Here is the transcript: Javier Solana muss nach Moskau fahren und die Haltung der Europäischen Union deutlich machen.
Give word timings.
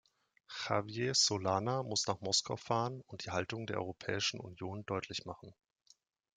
Javier 0.47 1.13
Solana 1.13 1.83
muss 1.83 2.07
nach 2.07 2.21
Moskau 2.21 2.55
fahren 2.57 3.01
und 3.05 3.23
die 3.23 3.29
Haltung 3.29 3.67
der 3.67 3.77
Europäischen 3.77 4.39
Union 4.39 4.83
deutlich 4.87 5.25
machen. 5.25 5.53